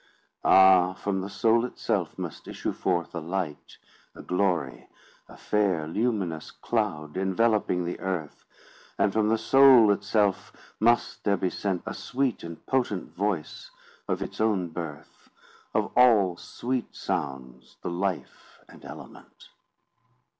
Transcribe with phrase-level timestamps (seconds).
[0.43, 0.93] Ah!
[0.95, 3.77] from the soul itself must issue forth, A light,
[4.15, 4.89] a glory,
[5.29, 8.43] a fair luminous cloud, Enveloping the Earth—
[8.97, 13.69] And from the soul itself must there be sent A sweet and potent voice
[14.07, 15.29] of its own birth,
[15.71, 19.49] Of all sweet sounds the life and element!"